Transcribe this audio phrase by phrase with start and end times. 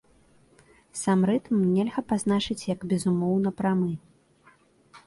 [1.01, 3.93] Сам рытм нельга пазначыць як безумоўна прамы.